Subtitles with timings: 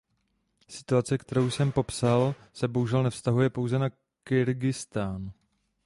[0.67, 3.89] Situace, kterou jsem popsal, se bohužel nevztahuje pouze na
[4.23, 5.31] Kyrgyzstán.